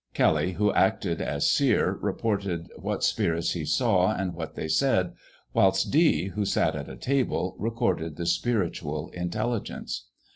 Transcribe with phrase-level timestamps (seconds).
[0.15, 5.13] Kelly, who acted as seer, reported what spirits he saw, and what they said;
[5.53, 10.05] whilst Dee, who sat at a table, recorded the spiritual intelligence.